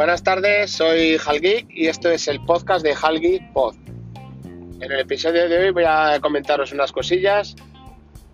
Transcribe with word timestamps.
Buenas 0.00 0.22
tardes, 0.22 0.70
soy 0.70 1.18
Halgeek 1.18 1.66
y 1.68 1.88
esto 1.88 2.08
es 2.08 2.26
el 2.26 2.42
podcast 2.46 2.82
de 2.82 2.94
Halgeek 2.94 3.52
Pod. 3.52 3.74
En 4.44 4.90
el 4.90 5.00
episodio 5.00 5.46
de 5.46 5.58
hoy 5.58 5.70
voy 5.72 5.84
a 5.86 6.18
comentaros 6.22 6.72
unas 6.72 6.90
cosillas 6.90 7.54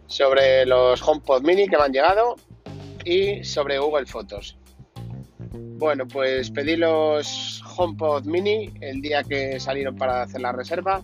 sobre 0.07 0.65
los 0.65 1.03
HomePod 1.03 1.43
Mini 1.43 1.67
que 1.67 1.77
me 1.77 1.83
han 1.83 1.93
llegado 1.93 2.37
y 3.05 3.43
sobre 3.43 3.81
Google 3.81 4.07
Fotos. 4.07 4.57
Bueno, 5.51 6.07
pues 6.07 6.53
pedí 6.53 6.77
los 6.77 7.61
HomePod 7.77 8.27
Mini 8.27 8.73
el 8.81 9.01
día 9.01 9.25
que 9.25 9.59
salieron 9.59 9.97
para 9.97 10.23
hacer 10.23 10.43
la 10.43 10.53
reserva. 10.53 11.03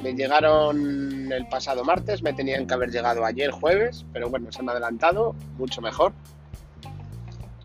Me 0.00 0.14
llegaron 0.14 1.32
el 1.32 1.48
pasado 1.48 1.82
martes, 1.82 2.22
me 2.22 2.32
tenían 2.32 2.68
que 2.68 2.74
haber 2.74 2.92
llegado 2.92 3.24
ayer 3.24 3.50
jueves, 3.50 4.06
pero 4.12 4.30
bueno, 4.30 4.52
se 4.52 4.60
han 4.60 4.68
adelantado, 4.68 5.34
mucho 5.58 5.80
mejor. 5.80 6.12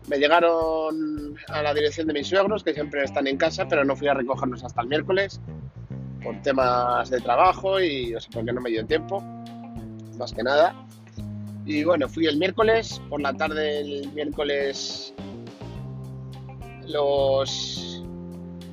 Me 0.08 0.18
llegaron 0.18 1.36
a 1.48 1.62
la 1.62 1.74
dirección 1.74 2.06
de 2.06 2.14
mis 2.14 2.28
suegros, 2.28 2.64
que 2.64 2.72
siempre 2.72 3.04
están 3.04 3.26
en 3.26 3.36
casa, 3.36 3.66
pero 3.68 3.84
no 3.84 3.94
fui 3.94 4.08
a 4.08 4.14
recogerlos 4.14 4.64
hasta 4.64 4.82
el 4.82 4.88
miércoles 4.88 5.40
por 6.22 6.40
temas 6.42 7.10
de 7.10 7.20
trabajo 7.20 7.80
y 7.80 8.14
o 8.14 8.20
sea, 8.20 8.30
porque 8.32 8.52
no 8.52 8.60
me 8.60 8.70
dio 8.70 8.84
tiempo, 8.86 9.22
más 10.18 10.32
que 10.32 10.42
nada. 10.42 10.74
Y 11.64 11.84
bueno, 11.84 12.08
fui 12.08 12.26
el 12.26 12.38
miércoles, 12.38 13.00
por 13.08 13.20
la 13.20 13.34
tarde 13.34 13.80
el 13.80 14.12
miércoles 14.12 15.12
los, 16.86 18.02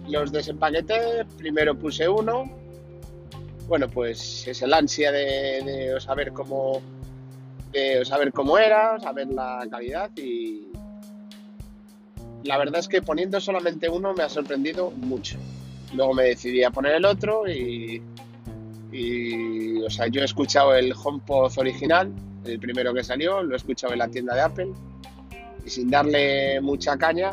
los 0.07 0.31
desempaqueté, 0.31 1.25
primero 1.37 1.77
puse 1.77 2.07
uno, 2.07 2.49
bueno, 3.67 3.89
pues 3.89 4.47
es 4.47 4.61
el 4.61 4.73
ansia 4.73 5.11
de, 5.11 5.95
saber 5.99 6.31
cómo 6.31 6.81
de 7.71 8.05
saber 8.05 8.31
cómo 8.31 8.57
era, 8.57 8.99
saber 8.99 9.27
la 9.27 9.65
calidad 9.69 10.09
y 10.15 10.67
la 12.45 12.57
verdad 12.57 12.79
es 12.79 12.87
que 12.87 13.01
poniendo 13.01 13.41
solamente 13.41 13.89
uno 13.89 14.13
me 14.13 14.23
ha 14.23 14.29
sorprendido 14.29 14.91
mucho. 14.91 15.37
Luego 15.93 16.13
me 16.13 16.23
decidí 16.23 16.63
a 16.63 16.71
poner 16.71 16.93
el 16.93 17.05
otro 17.05 17.47
y, 17.49 18.01
y 18.91 19.81
o 19.81 19.89
sea, 19.89 20.07
yo 20.07 20.21
he 20.21 20.25
escuchado 20.25 20.75
el 20.75 20.93
HomePod 20.93 21.57
original, 21.57 22.11
el 22.45 22.59
primero 22.59 22.93
que 22.93 23.03
salió, 23.03 23.41
lo 23.41 23.53
he 23.53 23.57
escuchado 23.57 23.93
en 23.93 23.99
la 23.99 24.07
tienda 24.07 24.35
de 24.35 24.41
Apple 24.41 24.67
y 25.65 25.69
sin 25.69 25.89
darle 25.89 26.61
mucha 26.61 26.97
caña, 26.97 27.31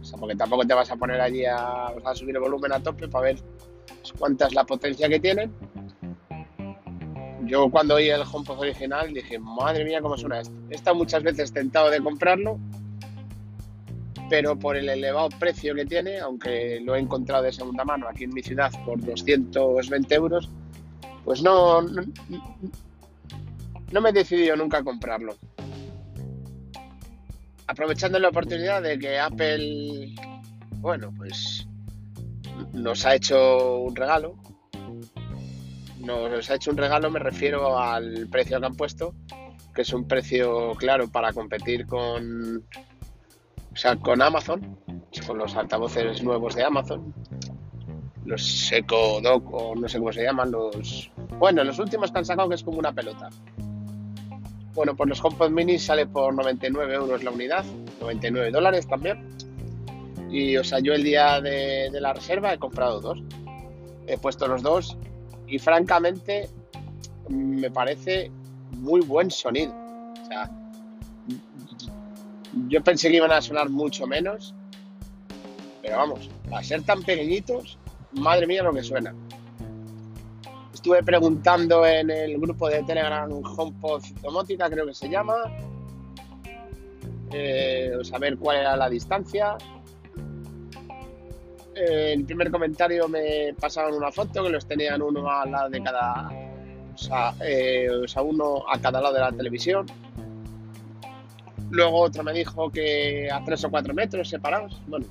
o 0.00 0.04
sea, 0.04 0.18
porque 0.18 0.36
tampoco 0.36 0.66
te 0.66 0.74
vas 0.74 0.90
a 0.90 0.96
poner 0.96 1.20
allí 1.20 1.46
a, 1.46 1.86
a 1.86 2.14
subir 2.14 2.36
el 2.36 2.42
volumen 2.42 2.72
a 2.72 2.80
tope 2.80 3.08
para 3.08 3.24
ver 3.24 3.38
cuánta 4.18 4.46
es 4.46 4.54
la 4.54 4.64
potencia 4.64 5.08
que 5.08 5.20
tienen. 5.20 5.52
Yo 7.46 7.70
cuando 7.70 7.96
oí 7.96 8.08
el 8.08 8.22
HomePod 8.22 8.60
original 8.60 9.12
dije, 9.12 9.38
madre 9.38 9.84
mía, 9.84 10.00
cómo 10.00 10.16
suena 10.16 10.40
esto. 10.40 10.54
He 10.70 10.74
estado 10.74 10.96
muchas 10.96 11.22
veces 11.22 11.52
tentado 11.52 11.90
de 11.90 12.00
comprarlo, 12.00 12.58
pero 14.36 14.58
por 14.58 14.76
el 14.76 14.88
elevado 14.88 15.28
precio 15.38 15.76
que 15.76 15.86
tiene, 15.86 16.18
aunque 16.18 16.80
lo 16.80 16.96
he 16.96 16.98
encontrado 16.98 17.44
de 17.44 17.52
segunda 17.52 17.84
mano 17.84 18.08
aquí 18.08 18.24
en 18.24 18.34
mi 18.34 18.42
ciudad 18.42 18.72
por 18.84 19.00
220 19.00 20.12
euros, 20.12 20.50
pues 21.24 21.40
no, 21.40 21.82
no, 21.82 24.00
me 24.00 24.08
he 24.08 24.12
decidido 24.12 24.56
nunca 24.56 24.78
a 24.78 24.82
comprarlo. 24.82 25.36
Aprovechando 27.68 28.18
la 28.18 28.30
oportunidad 28.30 28.82
de 28.82 28.98
que 28.98 29.20
Apple, 29.20 30.16
bueno, 30.80 31.14
pues 31.16 31.68
nos 32.72 33.06
ha 33.06 33.14
hecho 33.14 33.82
un 33.82 33.94
regalo. 33.94 34.34
Nos 36.00 36.50
ha 36.50 36.56
hecho 36.56 36.72
un 36.72 36.76
regalo, 36.76 37.08
me 37.08 37.20
refiero 37.20 37.78
al 37.78 38.26
precio 38.32 38.58
que 38.58 38.66
han 38.66 38.74
puesto, 38.74 39.14
que 39.72 39.82
es 39.82 39.92
un 39.92 40.08
precio 40.08 40.74
claro 40.74 41.06
para 41.06 41.32
competir 41.32 41.86
con, 41.86 42.64
o 43.74 43.76
sea, 43.76 43.96
con 43.96 44.22
Amazon, 44.22 44.78
con 45.26 45.38
los 45.38 45.56
altavoces 45.56 46.22
nuevos 46.22 46.54
de 46.54 46.64
Amazon, 46.64 47.12
los 48.24 48.72
Echo 48.72 49.20
Dock 49.20 49.52
o 49.52 49.74
no 49.74 49.88
sé 49.88 49.98
cómo 49.98 50.12
se 50.12 50.22
llaman, 50.22 50.52
los... 50.52 51.10
Bueno, 51.38 51.64
los 51.64 51.78
últimos 51.80 52.12
que 52.12 52.18
han 52.18 52.24
sacado 52.24 52.48
que 52.48 52.54
es 52.54 52.62
como 52.62 52.78
una 52.78 52.92
pelota. 52.92 53.30
Bueno, 54.74 54.94
pues 54.94 55.08
los 55.08 55.24
HomePod 55.24 55.50
Mini 55.50 55.78
sale 55.78 56.06
por 56.06 56.34
99 56.34 56.94
euros 56.94 57.24
la 57.24 57.32
unidad, 57.32 57.64
99 58.00 58.52
dólares 58.52 58.86
también. 58.86 59.28
Y, 60.30 60.56
o 60.56 60.64
sea, 60.64 60.78
yo 60.78 60.94
el 60.94 61.02
día 61.02 61.40
de, 61.40 61.90
la 61.92 62.12
reserva 62.12 62.54
he 62.54 62.58
comprado 62.58 63.00
dos. 63.00 63.22
He 64.06 64.18
puesto 64.18 64.46
los 64.46 64.62
dos 64.62 64.96
y, 65.46 65.58
francamente, 65.58 66.48
me 67.28 67.70
parece 67.70 68.30
muy 68.78 69.00
buen 69.00 69.30
sonido. 69.30 69.72
O 70.22 70.26
sea, 70.26 70.50
yo 72.68 72.82
pensé 72.82 73.10
que 73.10 73.16
iban 73.16 73.32
a 73.32 73.40
sonar 73.40 73.68
mucho 73.68 74.06
menos, 74.06 74.54
pero 75.82 75.96
vamos, 75.96 76.30
a 76.52 76.62
ser 76.62 76.82
tan 76.82 77.02
pequeñitos, 77.02 77.78
madre 78.12 78.46
mía 78.46 78.62
lo 78.62 78.72
que 78.72 78.82
suena. 78.82 79.14
Estuve 80.72 81.02
preguntando 81.02 81.86
en 81.86 82.10
el 82.10 82.38
grupo 82.38 82.68
de 82.68 82.82
Telegram 82.82 83.30
HomePod 83.30 84.02
Domótica, 84.22 84.68
creo 84.68 84.86
que 84.86 84.94
se 84.94 85.08
llama, 85.08 85.36
eh, 87.32 87.92
saber 88.02 88.36
cuál 88.38 88.58
era 88.58 88.76
la 88.76 88.88
distancia 88.88 89.56
el 91.74 92.24
primer 92.24 92.50
comentario 92.50 93.08
me 93.08 93.54
pasaron 93.58 93.94
una 93.94 94.12
foto 94.12 94.42
que 94.42 94.50
los 94.50 94.66
tenían 94.66 95.02
uno 95.02 95.28
a 95.30 95.46
la 95.46 95.68
de 95.68 95.82
cada. 95.82 96.30
O 96.94 96.98
sea, 96.98 97.34
eh, 97.44 97.88
o 98.04 98.06
sea, 98.06 98.22
uno 98.22 98.64
a 98.70 98.78
cada 98.78 99.00
lado 99.00 99.14
de 99.14 99.20
la 99.20 99.32
televisión. 99.32 99.86
Luego 101.70 102.00
otro 102.00 102.22
me 102.22 102.32
dijo 102.32 102.70
que 102.70 103.28
a 103.30 103.42
tres 103.44 103.64
o 103.64 103.70
cuatro 103.70 103.94
metros 103.94 104.28
separados. 104.28 104.80
Bueno, 104.86 105.06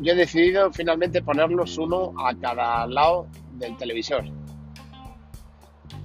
yo 0.00 0.12
he 0.12 0.16
decidido 0.16 0.72
finalmente 0.72 1.22
ponerlos 1.22 1.76
uno 1.78 2.14
a 2.18 2.34
cada 2.34 2.86
lado 2.86 3.26
del 3.52 3.76
televisor. 3.76 4.24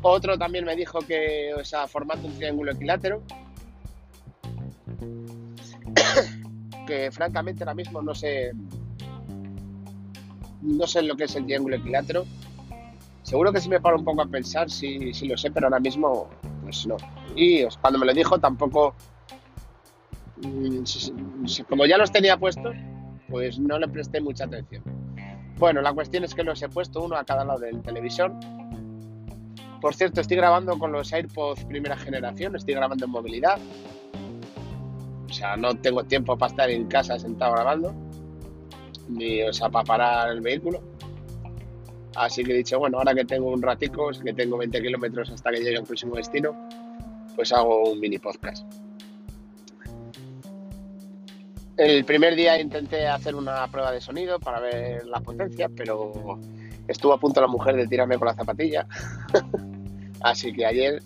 Otro 0.02 0.38
también 0.38 0.66
me 0.66 0.76
dijo 0.76 1.00
que, 1.00 1.54
o 1.54 1.64
sea, 1.64 1.88
formato 1.88 2.28
un 2.28 2.36
triángulo 2.36 2.74
equilátero. 2.74 3.24
que 6.88 7.12
francamente 7.12 7.64
ahora 7.64 7.74
mismo 7.74 8.02
no 8.02 8.14
sé 8.14 8.52
no 10.66 10.88
sé 10.88 11.02
lo 11.04 11.16
que 11.16 11.26
es 11.26 11.36
el 11.36 11.46
triángulo 11.46 11.76
equilátero. 11.76 12.26
Seguro 13.24 13.52
que 13.52 13.62
si 13.62 13.70
me 13.70 13.80
paro 13.80 13.98
un 13.98 14.06
poco 14.06 14.22
a 14.22 14.26
pensar, 14.28 14.70
sí, 14.70 15.14
sí 15.14 15.28
lo 15.28 15.38
sé, 15.38 15.52
pero 15.52 15.68
ahora 15.68 15.80
mismo, 15.80 16.30
pues 16.66 16.86
no. 16.88 16.98
Y 17.36 17.64
cuando 17.82 18.00
me 18.00 18.06
lo 18.06 18.14
dijo, 18.14 18.40
tampoco. 18.40 18.94
Mm, 20.38 20.84
como 21.70 21.86
ya 21.86 21.98
los 21.98 22.12
tenía 22.12 22.38
puestos, 22.38 22.76
pues 23.30 23.58
no 23.60 23.80
le 23.80 23.88
presté 23.88 24.20
mucha 24.20 24.46
atención. 24.46 24.84
Bueno, 25.58 25.82
la 25.82 25.94
cuestión 25.94 26.26
es 26.26 26.36
que 26.36 26.44
los 26.44 26.62
he 26.62 26.68
puesto 26.68 27.02
uno 27.04 27.16
a 27.16 27.24
cada 27.24 27.46
lado 27.46 27.60
del 27.60 27.82
televisor. 27.82 28.34
Por 29.80 29.96
cierto, 29.96 30.20
estoy 30.20 30.38
grabando 30.38 30.78
con 30.78 30.92
los 30.92 31.14
AirPods 31.14 31.64
primera 31.66 31.96
generación, 31.96 32.56
estoy 32.56 32.74
grabando 32.74 33.06
en 33.06 33.12
movilidad. 33.12 33.60
O 35.30 35.34
sea, 35.34 35.56
no 35.56 35.76
tengo 35.76 36.04
tiempo 36.04 36.38
para 36.38 36.50
estar 36.50 36.70
en 36.70 36.88
casa 36.88 37.20
sentado 37.20 37.54
grabando 37.54 37.94
ni 39.08 39.44
o 39.44 39.54
sea, 39.54 39.70
para 39.70 39.86
parar 39.86 40.30
el 40.32 40.42
vehículo. 40.42 40.82
Así 42.16 42.44
que 42.44 42.54
he 42.54 42.58
dicho, 42.58 42.80
bueno, 42.80 42.98
ahora 42.98 43.14
que 43.14 43.26
tengo 43.26 43.52
un 43.52 43.62
ratico, 43.62 44.10
que 44.24 44.34
tengo 44.34 44.58
20 44.58 44.82
kilómetros 44.82 45.30
hasta 45.30 45.52
que 45.52 45.58
llegue 45.58 45.78
al 45.78 45.84
próximo 45.84 46.16
destino, 46.16 46.56
pues 47.36 47.52
hago 47.52 47.92
un 47.92 48.00
mini 48.00 48.18
podcast. 48.18 48.66
El 51.78 52.06
primer 52.06 52.36
día 52.36 52.60
intenté 52.60 53.06
hacer 53.06 53.36
una 53.36 53.68
prueba 53.68 53.92
de 53.92 54.00
sonido 54.00 54.40
para 54.40 54.62
ver 54.62 55.06
la 55.06 55.20
potencia, 55.20 55.70
pero 55.76 56.40
estuvo 56.88 57.12
a 57.12 57.20
punto 57.20 57.42
la 57.42 57.48
mujer 57.48 57.76
de 57.76 57.86
tirarme 57.88 58.18
con 58.18 58.28
la 58.28 58.34
zapatilla. 58.34 58.88
Así 60.22 60.54
que 60.54 60.66
ayer 60.66 61.04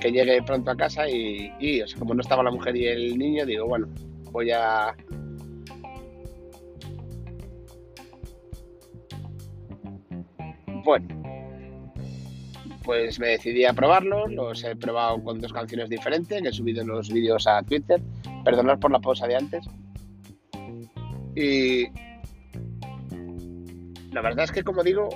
que 0.00 0.12
llegué 0.12 0.40
pronto 0.42 0.70
a 0.70 0.76
casa 0.76 1.08
y, 1.08 1.82
como 1.98 2.14
no 2.14 2.20
estaba 2.20 2.44
la 2.44 2.52
mujer 2.52 2.76
y 2.76 2.86
el 2.86 3.18
niño, 3.18 3.44
digo, 3.44 3.66
bueno, 3.66 3.88
voy 4.30 4.52
a 4.52 4.94
Bueno, 10.84 11.08
pues 12.82 13.18
me 13.18 13.28
decidí 13.28 13.64
a 13.64 13.72
probarlos, 13.72 14.30
los 14.30 14.62
he 14.62 14.76
probado 14.76 15.22
con 15.24 15.40
dos 15.40 15.52
canciones 15.52 15.88
diferentes, 15.88 16.42
que 16.42 16.48
he 16.48 16.52
subido 16.52 16.84
los 16.84 17.10
vídeos 17.10 17.46
a 17.46 17.62
Twitter. 17.62 18.02
Perdonad 18.44 18.78
por 18.78 18.90
la 18.90 19.00
pausa 19.00 19.26
de 19.26 19.36
antes. 19.36 19.64
Y 21.34 21.86
la 24.12 24.20
verdad 24.20 24.44
es 24.44 24.52
que, 24.52 24.62
como 24.62 24.82
digo, 24.82 25.08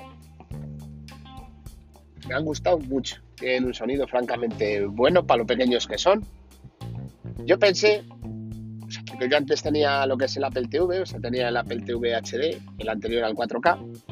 me 2.27 2.35
han 2.35 2.45
gustado 2.47 2.79
mucho. 2.79 3.17
Tienen 3.37 3.67
un 3.67 3.75
sonido 3.75 4.09
francamente 4.09 4.87
bueno 4.87 5.27
para 5.27 5.43
lo 5.43 5.47
pequeños 5.47 5.87
que 5.87 5.99
son. 5.99 6.25
Yo 7.45 7.59
pensé, 7.59 8.05
porque 9.07 9.29
yo 9.29 9.37
antes 9.37 9.63
tenía 9.63 10.07
lo 10.07 10.17
que 10.17 10.25
es 10.25 10.37
el 10.39 10.45
Apple 10.45 10.69
TV, 10.69 11.01
o 11.01 11.07
sea, 11.07 11.21
tenía 11.21 11.49
el 11.49 11.57
Apple 11.59 11.83
TV 11.83 12.15
HD, 12.15 12.59
el 12.79 12.89
anterior 12.89 13.25
al 13.25 13.35
4K 13.35 14.08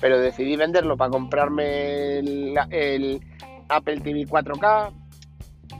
pero 0.00 0.18
decidí 0.18 0.56
venderlo 0.56 0.96
para 0.96 1.10
comprarme 1.10 2.18
el, 2.18 3.20
Apple 3.68 4.00
TV 4.00 4.26
4K 4.26 4.92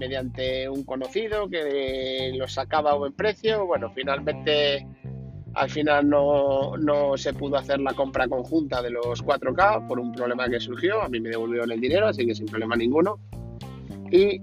mediante 0.00 0.68
un 0.68 0.82
conocido 0.82 1.48
que 1.48 2.32
lo 2.34 2.48
sacaba 2.48 2.92
a 2.92 2.94
buen 2.94 3.12
precio. 3.12 3.66
Bueno, 3.66 3.90
finalmente 3.94 4.86
Al 5.54 5.70
final 5.70 6.08
no, 6.08 6.76
no, 6.76 7.16
se 7.16 7.32
pudo 7.32 7.56
hacer 7.56 7.80
la 7.80 7.94
compra 7.94 8.28
conjunta 8.28 8.82
de 8.82 8.90
los 8.90 9.24
4K 9.24 9.86
por 9.86 10.00
un 10.00 10.12
problema 10.12 10.48
que 10.48 10.60
surgió. 10.60 11.00
A 11.00 11.08
mí 11.08 11.20
me 11.20 11.30
devolvieron 11.30 11.70
el 11.70 11.80
dinero, 11.80 12.08
así 12.08 12.26
que 12.26 12.34
sin 12.34 12.46
problema 12.46 12.76
ninguno. 12.76 13.18
Y 14.10 14.40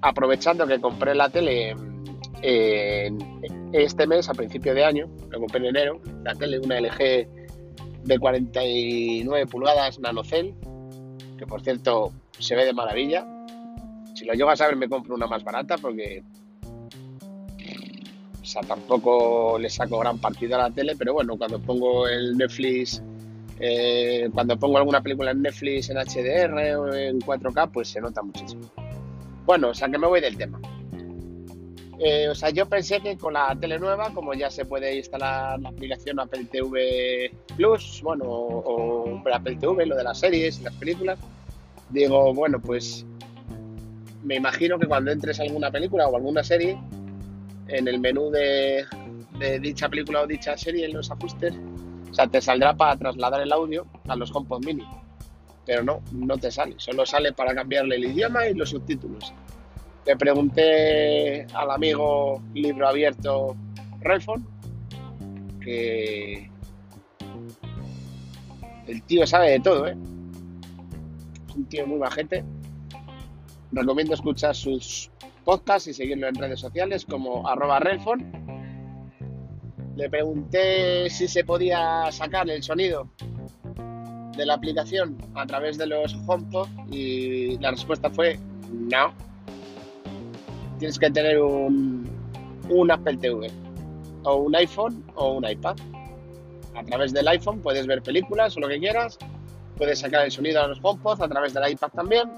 aprovechando 0.00 0.66
que 0.66 0.80
compré 0.80 1.14
la 1.14 1.28
tele 1.28 1.76
este 3.72 4.06
mes, 4.06 4.28
a 4.28 4.34
principio 4.34 4.74
de 4.74 4.84
año, 4.84 5.08
lo 5.30 5.40
compré 5.40 5.60
en 5.60 5.66
enero, 5.66 6.00
la 6.24 6.34
tele, 6.34 6.58
una 6.58 6.80
LG 6.80 7.37
de 8.08 8.18
49 8.18 9.46
pulgadas 9.46 10.00
nanocell, 10.00 10.54
que 11.38 11.46
por 11.46 11.62
cierto 11.62 12.12
se 12.38 12.56
ve 12.56 12.64
de 12.64 12.72
maravilla. 12.72 13.26
Si 14.14 14.24
lo 14.24 14.32
llego 14.32 14.50
a 14.50 14.56
saber 14.56 14.76
me 14.76 14.88
compro 14.88 15.14
una 15.14 15.26
más 15.26 15.44
barata 15.44 15.76
porque 15.78 16.24
o 18.48 18.50
sea, 18.50 18.62
tampoco 18.62 19.58
le 19.58 19.68
saco 19.68 19.98
gran 19.98 20.18
partido 20.18 20.54
a 20.56 20.58
la 20.60 20.70
tele, 20.70 20.96
pero 20.96 21.12
bueno, 21.12 21.36
cuando 21.36 21.60
pongo 21.60 22.08
el 22.08 22.34
Netflix, 22.34 23.02
eh, 23.60 24.30
cuando 24.32 24.58
pongo 24.58 24.78
alguna 24.78 25.02
película 25.02 25.32
en 25.32 25.42
Netflix 25.42 25.90
en 25.90 25.98
HDR 25.98 26.76
o 26.76 26.94
en 26.94 27.20
4K, 27.20 27.70
pues 27.70 27.88
se 27.88 28.00
nota 28.00 28.22
muchísimo. 28.22 28.62
Bueno, 29.44 29.68
o 29.68 29.74
sea 29.74 29.90
que 29.90 29.98
me 29.98 30.06
voy 30.06 30.22
del 30.22 30.38
tema. 30.38 30.58
Eh, 32.00 32.28
o 32.28 32.34
sea, 32.34 32.50
yo 32.50 32.66
pensé 32.66 33.00
que 33.00 33.18
con 33.18 33.32
la 33.32 33.56
tele 33.60 33.78
nueva, 33.78 34.10
como 34.14 34.32
ya 34.32 34.50
se 34.50 34.64
puede 34.64 34.96
instalar 34.96 35.58
la 35.58 35.70
aplicación 35.70 36.20
Apple 36.20 36.44
TV 36.44 37.32
Plus, 37.56 38.00
bueno, 38.04 38.24
o, 38.24 39.22
Apple 39.32 39.56
TV, 39.56 39.84
lo 39.84 39.96
de 39.96 40.04
las 40.04 40.20
series 40.20 40.60
y 40.60 40.62
las 40.62 40.74
películas, 40.74 41.18
digo, 41.90 42.32
bueno, 42.34 42.60
pues 42.60 43.04
me 44.22 44.36
imagino 44.36 44.78
que 44.78 44.86
cuando 44.86 45.10
entres 45.10 45.40
a 45.40 45.42
alguna 45.42 45.70
película 45.72 46.06
o 46.06 46.16
alguna 46.16 46.44
serie, 46.44 46.78
en 47.66 47.88
el 47.88 47.98
menú 47.98 48.30
de, 48.30 48.86
dicha 49.60 49.88
película 49.88 50.22
o 50.22 50.26
dicha 50.26 50.56
serie, 50.56 50.86
en 50.86 50.94
los 50.94 51.10
ajustes, 51.10 51.54
o 52.10 52.14
sea, 52.14 52.28
te 52.28 52.40
saldrá 52.40 52.74
para 52.74 52.96
trasladar 52.96 53.40
el 53.40 53.52
audio 53.52 53.86
a 54.06 54.14
los 54.14 54.34
HomePod 54.34 54.64
Mini. 54.64 54.84
Pero 55.66 55.82
no, 55.82 56.00
no 56.12 56.38
te 56.38 56.50
sale, 56.50 56.74
solo 56.78 57.04
sale 57.04 57.32
para 57.32 57.54
cambiarle 57.54 57.96
el 57.96 58.04
idioma 58.04 58.46
y 58.46 58.54
los 58.54 58.70
subtítulos. 58.70 59.34
Le 60.08 60.16
pregunté 60.16 61.46
al 61.52 61.70
amigo 61.70 62.42
libro 62.54 62.88
abierto 62.88 63.54
Relfon 64.00 64.42
que 65.60 66.50
el 68.86 69.02
tío 69.02 69.26
sabe 69.26 69.50
de 69.50 69.60
todo, 69.60 69.86
¿eh? 69.86 69.94
Es 71.46 71.54
un 71.54 71.66
tío 71.66 71.86
muy 71.86 71.98
majete. 71.98 72.42
Recomiendo 73.70 74.14
escuchar 74.14 74.54
sus 74.54 75.10
podcasts 75.44 75.88
y 75.88 75.92
seguirlo 75.92 76.28
en 76.28 76.36
redes 76.36 76.60
sociales 76.60 77.04
como 77.04 77.46
arroba. 77.46 77.78
Le 79.94 80.08
pregunté 80.08 81.10
si 81.10 81.28
se 81.28 81.44
podía 81.44 82.10
sacar 82.12 82.48
el 82.48 82.62
sonido 82.62 83.10
de 84.38 84.46
la 84.46 84.54
aplicación 84.54 85.18
a 85.34 85.44
través 85.44 85.76
de 85.76 85.86
los 85.86 86.14
HomePod 86.26 86.66
y 86.90 87.58
la 87.58 87.72
respuesta 87.72 88.08
fue 88.08 88.38
no 88.72 89.27
tienes 90.78 90.98
que 90.98 91.10
tener 91.10 91.40
un, 91.40 92.08
un 92.68 92.90
Apple 92.90 93.16
TV 93.18 93.50
o 94.24 94.36
un 94.36 94.54
iPhone 94.56 95.04
o 95.14 95.34
un 95.34 95.48
iPad. 95.48 95.76
A 96.74 96.84
través 96.84 97.12
del 97.12 97.26
iPhone 97.28 97.60
puedes 97.60 97.86
ver 97.86 98.02
películas 98.02 98.56
o 98.56 98.60
lo 98.60 98.68
que 98.68 98.78
quieras, 98.78 99.18
puedes 99.76 99.98
sacar 99.98 100.24
el 100.24 100.30
sonido 100.30 100.62
a 100.62 100.68
los 100.68 100.78
HomePod 100.82 101.22
a 101.22 101.28
través 101.28 101.54
del 101.54 101.70
iPad 101.70 101.88
también. 101.88 102.30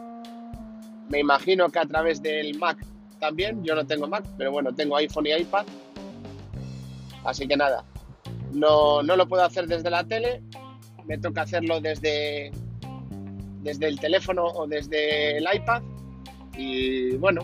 Me 1.09 1.21
imagino 1.21 1.69
que 1.69 1.79
a 1.79 1.85
través 1.85 2.23
del 2.23 2.59
Mac 2.59 2.79
también, 3.19 3.63
yo 3.65 3.75
no 3.75 3.87
tengo 3.87 4.07
Mac, 4.07 4.25
pero 4.39 4.53
bueno, 4.53 4.73
tengo 4.73 4.97
iPhone 4.97 5.27
y 5.27 5.33
iPad. 5.33 5.67
Así 7.25 7.47
que 7.47 7.57
nada, 7.57 7.85
no, 8.53 9.03
no 9.03 9.17
lo 9.17 9.29
puedo 9.29 9.45
hacer 9.45 9.67
desde 9.67 9.91
la 9.91 10.05
tele, 10.05 10.43
me 11.07 11.19
toca 11.19 11.43
hacerlo 11.43 11.81
desde, 11.81 12.51
desde 13.63 13.89
el 13.89 14.01
teléfono 14.01 14.45
o 14.45 14.67
desde 14.67 15.37
el 15.37 15.47
iPad. 15.53 15.83
Y 16.57 17.17
bueno, 17.17 17.43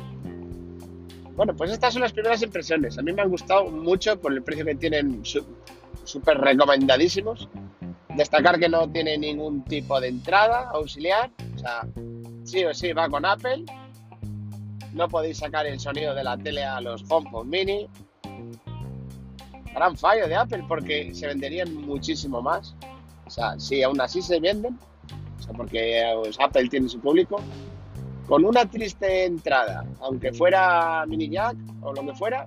bueno, 1.36 1.54
pues 1.54 1.70
estas 1.70 1.92
son 1.92 2.02
las 2.02 2.12
primeras 2.12 2.42
impresiones. 2.42 2.98
A 2.98 3.02
mí 3.02 3.12
me 3.12 3.20
han 3.20 3.28
gustado 3.28 3.66
mucho 3.66 4.18
por 4.18 4.32
el 4.32 4.42
precio 4.42 4.64
que 4.64 4.74
tienen, 4.74 5.22
súper 5.24 6.38
recomendadísimos. 6.38 7.48
Destacar 8.16 8.58
que 8.58 8.70
no 8.70 8.88
tiene 8.90 9.18
ningún 9.18 9.62
tipo 9.64 10.00
de 10.00 10.08
entrada 10.08 10.70
auxiliar, 10.70 11.30
o 11.54 11.58
sea, 11.58 11.86
sí 12.44 12.64
o 12.64 12.72
sí 12.72 12.94
va 12.94 13.10
con 13.10 13.26
Apple. 13.26 13.64
No 14.94 15.08
podéis 15.08 15.36
sacar 15.36 15.66
el 15.66 15.78
sonido 15.78 16.14
de 16.14 16.24
la 16.24 16.38
tele 16.38 16.64
a 16.64 16.80
los 16.80 17.04
HomePod 17.06 17.44
Mini. 17.44 17.86
Gran 19.74 19.94
fallo 19.94 20.26
de 20.26 20.34
Apple 20.34 20.64
porque 20.66 21.14
se 21.14 21.26
venderían 21.26 21.74
muchísimo 21.74 22.40
más. 22.40 22.74
O 23.26 23.30
sea, 23.30 23.58
sí, 23.58 23.82
aún 23.82 24.00
así 24.00 24.22
se 24.22 24.40
venden, 24.40 24.78
o 25.38 25.42
sea, 25.42 25.52
porque 25.52 26.02
pues, 26.22 26.38
Apple 26.40 26.68
tiene 26.70 26.88
su 26.88 26.98
público, 27.00 27.42
con 28.26 28.44
una 28.44 28.67
triste 28.67 29.25
entrada, 29.25 29.84
aunque 30.00 30.32
fuera 30.32 31.05
mini 31.06 31.28
jack 31.28 31.56
o 31.82 31.93
lo 31.93 32.05
que 32.05 32.14
fuera, 32.14 32.46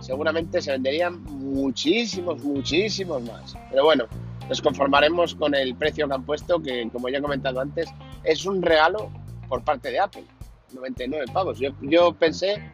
seguramente 0.00 0.60
se 0.60 0.72
venderían 0.72 1.22
muchísimos, 1.22 2.42
muchísimos 2.42 3.22
más. 3.22 3.56
Pero 3.70 3.84
bueno, 3.84 4.06
nos 4.48 4.60
conformaremos 4.60 5.34
con 5.34 5.54
el 5.54 5.74
precio 5.74 6.08
que 6.08 6.14
han 6.14 6.24
puesto, 6.24 6.60
que 6.60 6.88
como 6.92 7.08
ya 7.08 7.18
he 7.18 7.22
comentado 7.22 7.60
antes, 7.60 7.88
es 8.24 8.44
un 8.44 8.62
regalo 8.62 9.10
por 9.48 9.62
parte 9.62 9.90
de 9.90 10.00
Apple. 10.00 10.24
99 10.72 11.26
pavos. 11.32 11.58
Yo, 11.58 11.70
yo 11.80 12.12
pensé 12.12 12.72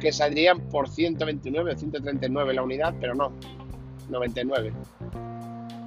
que 0.00 0.12
saldrían 0.12 0.60
por 0.68 0.88
129 0.88 1.72
o 1.72 1.76
139 1.76 2.54
la 2.54 2.62
unidad, 2.62 2.94
pero 3.00 3.14
no, 3.14 3.32
99. 4.08 4.72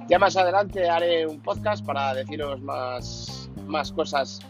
Ya 0.08 0.18
más 0.18 0.36
adelante 0.36 0.88
haré 0.88 1.26
un 1.26 1.40
podcast 1.40 1.84
para 1.84 2.14
deciros 2.14 2.60
más 2.60 3.43
más 3.66 3.92
cosas 3.92 4.40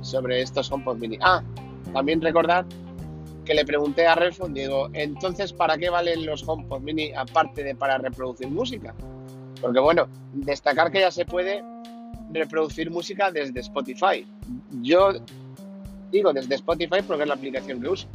sobre 0.00 0.40
estos 0.40 0.70
HomePod 0.70 0.96
Mini. 0.98 1.18
Ah, 1.20 1.42
también 1.92 2.20
recordad 2.20 2.64
que 3.44 3.54
le 3.54 3.64
pregunté 3.64 4.06
a 4.06 4.14
Redfone, 4.14 4.60
digo, 4.60 4.88
entonces, 4.92 5.52
¿para 5.52 5.78
qué 5.78 5.88
valen 5.88 6.26
los 6.26 6.46
HomePod 6.46 6.80
Mini 6.80 7.12
aparte 7.12 7.62
de 7.62 7.74
para 7.74 7.98
reproducir 7.98 8.48
música? 8.48 8.94
Porque 9.60 9.78
bueno, 9.80 10.08
destacar 10.32 10.90
que 10.90 11.00
ya 11.00 11.10
se 11.10 11.24
puede 11.24 11.64
reproducir 12.32 12.90
música 12.90 13.30
desde 13.30 13.60
Spotify. 13.60 14.26
Yo 14.82 15.12
digo 16.10 16.32
desde 16.32 16.56
Spotify 16.56 17.02
porque 17.06 17.22
es 17.22 17.28
la 17.28 17.34
aplicación 17.34 17.80
que 17.80 17.88
uso, 17.88 18.08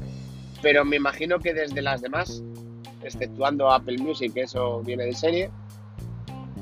pero 0.61 0.83
me 0.85 0.97
imagino 0.97 1.39
que 1.39 1.53
desde 1.53 1.81
las 1.81 2.01
demás, 2.01 2.43
exceptuando 3.03 3.71
Apple 3.71 3.97
Music, 3.99 4.33
eso 4.35 4.81
viene 4.81 5.05
de 5.05 5.13
serie, 5.13 5.49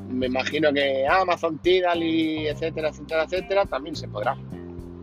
me 0.09 0.25
imagino 0.25 0.73
que 0.73 1.07
Amazon 1.07 1.59
Tidal 1.59 2.03
y 2.03 2.47
etcétera, 2.47 2.89
etcétera, 2.89 3.23
etcétera, 3.23 3.65
también 3.65 3.95
se 3.95 4.07
podrá. 4.07 4.35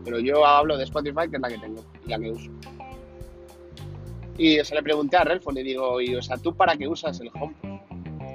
Pero 0.03 0.19
yo 0.19 0.45
hablo 0.45 0.77
de 0.77 0.83
Spotify, 0.83 1.29
que 1.29 1.37
es 1.37 1.41
la 1.41 1.49
que 1.49 1.57
tengo 1.57 1.83
y 2.05 2.09
la 2.09 2.19
que 2.19 2.31
uso. 2.31 2.51
Y 4.37 4.63
se 4.63 4.75
le 4.75 4.83
pregunté 4.83 5.17
a 5.17 5.23
Relfon 5.23 5.57
y 5.57 5.63
digo, 5.63 5.99
y, 5.99 6.15
o 6.15 6.21
sea, 6.21 6.37
¿tú 6.37 6.53
para 6.53 6.75
qué 6.75 6.87
usas 6.87 7.19
el 7.21 7.29
HomePod? 7.33 7.69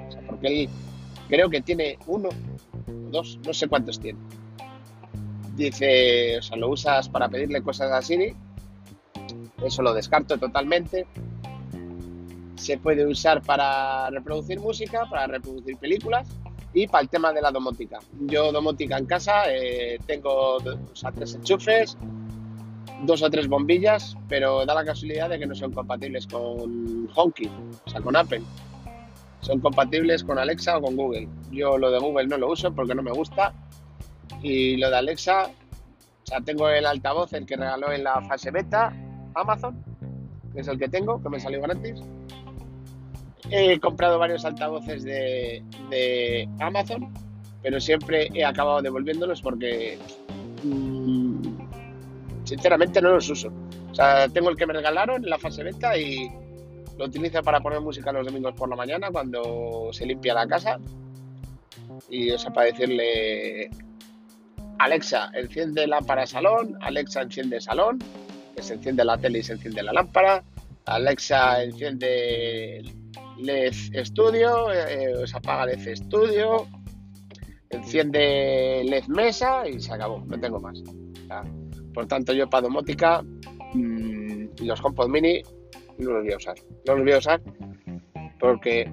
O 0.07 0.11
sea, 0.11 0.21
porque 0.27 0.47
él 0.47 0.69
creo 1.29 1.49
que 1.49 1.61
tiene 1.61 1.97
uno, 2.07 2.29
dos, 3.09 3.39
no 3.45 3.53
sé 3.53 3.67
cuántos 3.67 3.99
tiene. 3.99 4.19
Dice, 5.55 6.39
o 6.39 6.41
sea, 6.41 6.57
lo 6.57 6.69
usas 6.69 7.07
para 7.07 7.29
pedirle 7.29 7.61
cosas 7.61 7.91
a 7.91 8.01
Siri. 8.01 8.35
Eso 9.63 9.81
lo 9.81 9.93
descarto 9.93 10.37
totalmente. 10.37 11.05
Se 12.55 12.77
puede 12.77 13.05
usar 13.05 13.41
para 13.41 14.09
reproducir 14.09 14.59
música, 14.59 15.07
para 15.09 15.27
reproducir 15.27 15.77
películas 15.77 16.27
y 16.73 16.87
para 16.87 17.03
el 17.03 17.09
tema 17.09 17.31
de 17.31 17.41
la 17.41 17.51
domótica. 17.51 17.99
Yo 18.21 18.51
domótica 18.51 18.97
en 18.97 19.05
casa 19.05 19.43
eh, 19.47 19.99
tengo 20.05 20.57
tres 21.15 21.35
enchufes, 21.35 21.97
dos 23.03 23.21
o 23.21 23.29
tres 23.29 23.47
bombillas, 23.47 24.17
pero 24.27 24.65
da 24.65 24.73
la 24.73 24.85
casualidad 24.85 25.29
de 25.29 25.39
que 25.39 25.45
no 25.45 25.55
son 25.55 25.71
compatibles 25.71 26.27
con 26.27 27.09
HomeKit, 27.13 27.51
o 27.85 27.89
sea, 27.89 28.01
con 28.01 28.15
Apple. 28.15 28.41
Son 29.41 29.59
compatibles 29.59 30.23
con 30.23 30.39
Alexa 30.39 30.77
o 30.77 30.81
con 30.81 30.95
Google. 30.95 31.27
Yo 31.51 31.77
lo 31.77 31.91
de 31.91 31.99
Google 31.99 32.27
no 32.27 32.37
lo 32.37 32.51
uso 32.51 32.73
porque 32.73 32.95
no 32.95 33.03
me 33.03 33.11
gusta. 33.11 33.53
Y 34.41 34.77
lo 34.77 34.89
de 34.89 34.97
Alexa, 34.97 35.47
o 35.47 36.25
sea, 36.25 36.39
tengo 36.41 36.69
el 36.69 36.85
altavoz, 36.85 37.33
el 37.33 37.45
que 37.45 37.57
regaló 37.57 37.91
en 37.91 38.05
la 38.05 38.21
fase 38.21 38.51
beta 38.51 38.93
Amazon, 39.35 39.83
que 40.53 40.61
es 40.61 40.67
el 40.67 40.79
que 40.79 40.87
tengo, 40.87 41.21
que 41.21 41.29
me 41.29 41.39
salió 41.39 41.61
gratis 41.61 42.01
He 43.55 43.79
comprado 43.79 44.17
varios 44.17 44.45
altavoces 44.45 45.03
de, 45.03 46.49
Amazon, 46.59 47.13
pero 47.61 47.79
siempre 47.79 48.27
he 48.33 48.43
acabado 48.43 48.81
devolviéndolos 48.81 49.43
porque 49.43 49.99
mm, 50.63 51.37
sinceramente 52.45 52.99
no 52.99 53.11
los 53.11 53.29
uso. 53.29 53.53
O 53.91 53.93
sea, 53.93 54.27
tengo 54.27 54.49
el 54.49 54.57
que 54.57 54.65
me 54.65 54.73
regalaron 54.73 55.23
en 55.23 55.29
la 55.29 55.37
fase 55.37 55.61
beta 55.61 55.95
y 55.95 56.31
lo 56.97 57.05
utilizo 57.05 57.43
para 57.43 57.59
poner 57.59 57.79
música 57.79 58.11
los 58.11 58.25
domingos 58.25 58.55
por 58.55 58.69
la 58.69 58.75
mañana 58.75 59.11
cuando 59.11 59.89
se 59.91 60.07
limpia 60.07 60.33
la 60.33 60.47
casa. 60.47 60.79
Y 62.09 62.31
o 62.31 62.39
sea, 62.39 62.51
para 62.51 62.71
decirle 62.71 63.69
Alexa, 64.79 65.29
enciende 65.35 65.85
lámpara 65.85 66.25
salón, 66.25 66.75
Alexa 66.81 67.21
enciende 67.21 67.61
salón, 67.61 67.99
que 68.55 68.63
se 68.63 68.73
enciende 68.73 69.05
la 69.05 69.15
tele 69.19 69.37
y 69.39 69.43
se 69.43 69.53
enciende 69.53 69.83
la 69.83 69.93
lámpara, 69.93 70.43
Alexa 70.85 71.63
enciende 71.63 72.83
LED 73.37 73.73
Studio, 74.05 74.71
eh, 74.71 75.25
apaga 75.33 75.65
LED 75.67 75.95
Studio, 75.95 76.67
enciende 77.69 78.83
LED 78.85 79.07
Mesa 79.07 79.67
y 79.67 79.79
se 79.79 79.93
acabó, 79.93 80.23
no 80.25 80.39
tengo 80.39 80.59
más. 80.59 80.81
por 81.93 82.05
tanto, 82.07 82.33
yo 82.33 82.49
para 82.49 82.63
domótica 82.63 83.23
mmm, 83.73 84.45
los 84.61 84.83
HomePod 84.83 85.09
Mini 85.09 85.41
no 85.97 86.11
los 86.11 86.23
voy 86.23 86.33
a 86.33 86.37
usar. 86.37 86.55
No 86.85 86.95
los 86.95 87.03
voy 87.03 87.13
a 87.13 87.17
usar 87.17 87.41
porque 88.39 88.91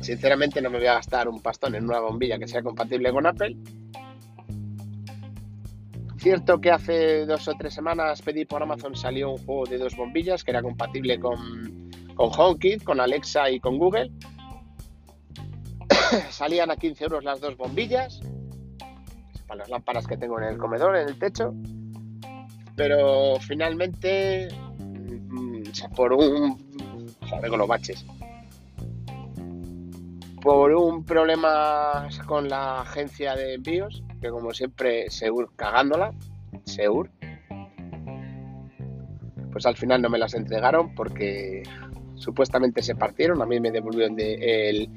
sinceramente 0.00 0.62
no 0.62 0.70
me 0.70 0.78
voy 0.78 0.86
a 0.86 0.94
gastar 0.94 1.28
un 1.28 1.40
pastón 1.42 1.74
en 1.74 1.84
una 1.84 2.00
bombilla 2.00 2.38
que 2.38 2.48
sea 2.48 2.62
compatible 2.62 3.12
con 3.12 3.26
Apple. 3.26 3.56
Cierto 6.16 6.58
que 6.60 6.70
hace 6.70 7.26
dos 7.26 7.46
o 7.48 7.52
tres 7.58 7.74
semanas 7.74 8.22
pedí 8.22 8.46
por 8.46 8.62
Amazon 8.62 8.96
salió 8.96 9.32
un 9.32 9.38
juego 9.38 9.66
de 9.66 9.76
dos 9.76 9.94
bombillas 9.96 10.42
que 10.42 10.52
era 10.52 10.62
compatible 10.62 11.20
con, 11.20 11.83
con 12.14 12.30
HomeKit, 12.36 12.82
con 12.84 13.00
Alexa 13.00 13.50
y 13.50 13.60
con 13.60 13.78
Google. 13.78 14.10
Salían 16.30 16.70
a 16.70 16.76
15 16.76 17.04
euros 17.04 17.24
las 17.24 17.40
dos 17.40 17.56
bombillas 17.56 18.20
para 19.46 19.60
las 19.60 19.68
lámparas 19.68 20.06
que 20.06 20.16
tengo 20.16 20.38
en 20.40 20.48
el 20.48 20.58
comedor, 20.58 20.96
en 20.96 21.08
el 21.08 21.18
techo. 21.18 21.54
Pero 22.76 23.36
finalmente, 23.40 24.48
mm, 24.78 25.62
por 25.96 26.12
un. 26.12 26.58
Joder, 27.28 27.50
con 27.50 27.58
los 27.58 27.68
baches. 27.68 28.04
Por 30.42 30.74
un 30.74 31.04
problema 31.04 32.06
con 32.26 32.48
la 32.48 32.82
agencia 32.82 33.34
de 33.34 33.54
envíos, 33.54 34.02
que 34.20 34.28
como 34.28 34.52
siempre, 34.52 35.08
Seur 35.10 35.50
cagándola, 35.56 36.12
Seur, 36.64 37.10
pues 39.52 39.64
al 39.64 39.76
final 39.76 40.02
no 40.02 40.10
me 40.10 40.18
las 40.18 40.34
entregaron 40.34 40.94
porque 40.94 41.62
supuestamente 42.16 42.82
se 42.82 42.94
partieron, 42.94 43.42
a 43.42 43.46
mí 43.46 43.60
me 43.60 43.70
devolvieron 43.70 44.16
de 44.16 44.68
el, 44.70 44.88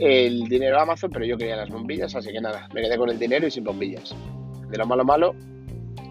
el 0.00 0.44
dinero 0.44 0.78
a 0.78 0.82
Amazon, 0.82 1.10
pero 1.10 1.24
yo 1.24 1.36
quería 1.36 1.56
las 1.56 1.70
bombillas, 1.70 2.14
así 2.14 2.32
que 2.32 2.40
nada, 2.40 2.68
me 2.72 2.82
quedé 2.82 2.96
con 2.96 3.10
el 3.10 3.18
dinero 3.18 3.46
y 3.46 3.50
sin 3.50 3.64
bombillas. 3.64 4.14
De 4.70 4.76
lo 4.76 4.86
malo 4.86 5.04
malo, 5.04 5.34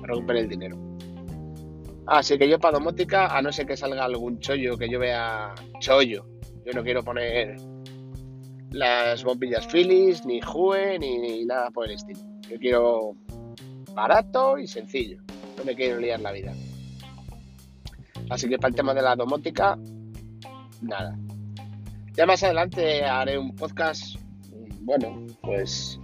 romper 0.04 0.38
el 0.38 0.50
dinero. 0.50 0.78
Así 2.08 2.38
que 2.38 2.48
yo 2.48 2.58
para 2.58 2.78
domótica, 2.78 3.38
a 3.38 3.42
no 3.42 3.52
ser 3.52 3.66
que 3.66 3.76
salga 3.76 4.06
algún 4.06 4.40
chollo 4.40 4.78
que 4.78 4.90
yo 4.90 4.98
vea 4.98 5.54
chollo, 5.80 6.26
yo 6.66 6.74
no 6.74 6.84
quiero 6.84 7.04
poner 7.04 7.58
las 8.72 9.24
bombillas 9.24 9.68
Philips, 9.68 10.26
ni 10.26 10.40
Hue, 10.42 11.00
ni, 11.00 11.46
nada 11.46 11.70
por 11.72 11.86
el 11.86 11.96
estilo. 11.96 12.20
Yo 12.50 12.58
quiero 12.60 13.16
barato 13.94 14.58
y 14.58 14.68
sencillo. 14.68 15.22
No 15.58 15.64
me 15.66 15.76
quiero 15.76 16.00
liar 16.00 16.20
la 16.22 16.32
vida. 16.32 16.54
Así 18.30 18.48
que 18.48 18.58
para 18.58 18.70
el 18.70 18.76
tema 18.76 18.94
de 18.94 19.02
la 19.02 19.16
domótica, 19.16 19.78
nada. 20.82 21.18
Ya 22.16 22.26
más 22.26 22.44
adelante 22.44 23.04
haré 23.06 23.38
un 23.38 23.56
podcast, 23.56 24.18
bueno, 24.82 25.26
pues, 25.42 26.00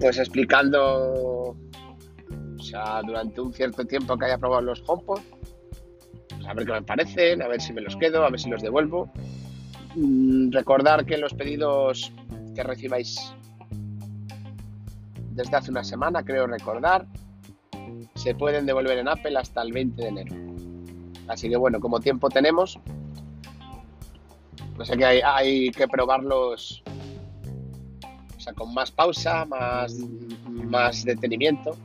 pues 0.00 0.18
explicando 0.18 1.56
o 2.62 2.64
sea, 2.64 3.02
durante 3.04 3.40
un 3.40 3.52
cierto 3.52 3.84
tiempo 3.84 4.16
que 4.16 4.26
haya 4.26 4.38
probado 4.38 4.62
los 4.62 4.84
HomePod, 4.86 5.20
pues 6.28 6.46
a 6.46 6.54
ver 6.54 6.64
qué 6.64 6.72
me 6.72 6.82
parecen, 6.82 7.42
a 7.42 7.48
ver 7.48 7.60
si 7.60 7.72
me 7.72 7.80
los 7.80 7.96
quedo, 7.96 8.24
a 8.24 8.30
ver 8.30 8.38
si 8.38 8.48
los 8.48 8.62
devuelvo. 8.62 9.10
Mm, 9.96 10.52
recordar 10.52 11.04
que 11.04 11.18
los 11.18 11.34
pedidos 11.34 12.12
que 12.54 12.62
recibáis 12.62 13.34
desde 15.32 15.56
hace 15.56 15.72
una 15.72 15.82
semana, 15.82 16.22
creo 16.22 16.46
recordar, 16.46 17.06
se 18.14 18.34
pueden 18.34 18.64
devolver 18.64 18.98
en 18.98 19.08
Apple 19.08 19.36
hasta 19.36 19.62
el 19.62 19.72
20 19.72 20.00
de 20.00 20.08
enero. 20.08 20.51
Así 21.28 21.48
que 21.48 21.56
bueno, 21.56 21.80
como 21.80 22.00
tiempo 22.00 22.28
tenemos, 22.28 22.78
sé 24.84 24.96
que 24.96 25.04
hay, 25.04 25.20
hay 25.24 25.70
que 25.70 25.86
probarlos 25.86 26.82
o 28.36 28.40
sea, 28.40 28.52
con 28.54 28.74
más 28.74 28.90
pausa, 28.90 29.44
más, 29.44 29.96
más 30.48 31.04
detenimiento 31.04 31.76